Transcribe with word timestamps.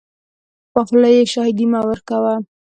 په 0.73 0.79
خوله 0.87 1.09
یې 1.15 1.23
شاهدي 1.33 1.65
مه 1.71 1.79
ورکوه. 1.89 2.33